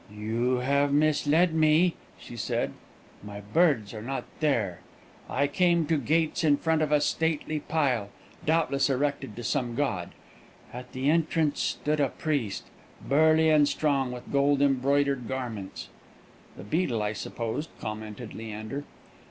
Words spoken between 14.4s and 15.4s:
embroidered